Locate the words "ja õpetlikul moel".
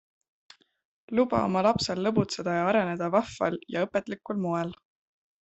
3.77-4.75